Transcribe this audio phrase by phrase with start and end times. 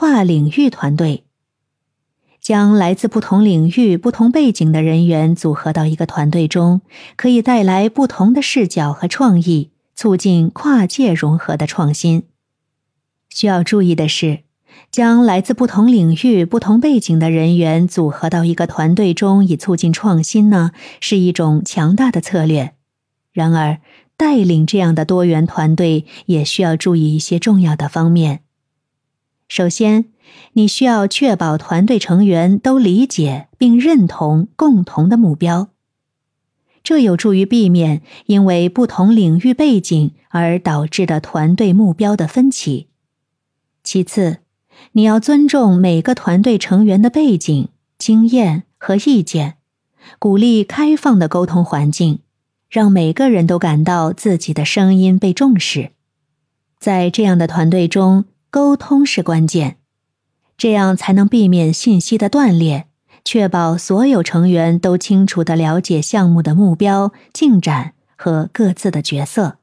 [0.00, 1.24] 跨领域团队。
[2.40, 6.82] 将来自不同领域、不同背景的人员组合到一个团队中，
[7.16, 12.22] 可以带来不同的视角和创意，促进跨界融合的创新。
[13.28, 14.44] 需要注意的是，
[14.92, 20.70] 将来自不同领域、不同背景的人员组合到一个团队中以促进创新呢，
[21.00, 22.74] 是一种强大的策略。
[23.32, 23.80] 然而，
[24.16, 28.42] 带领这样的多元团队也需要注意一些重要的方面。
[29.48, 30.04] 首先，
[30.52, 35.70] 你需要确保团队成员都理解并认同共同的目标，
[36.82, 42.88] 这有助于避免因为不同领域背景而导致的团队目标的分歧。
[43.82, 44.38] 其次，
[44.92, 49.56] 你要尊重每个团队成员的背景、经验和意见，
[50.18, 52.18] 鼓励开放的沟通环境，
[52.68, 55.92] 让每个人都感到自己的声音被重视。
[56.78, 59.76] 在这样的团队中，沟通是关键。
[60.56, 62.88] 这样才能避免信息的断裂，
[63.24, 69.57] 确保所有成员都清楚的了解项目的目标、进展和各自的角色。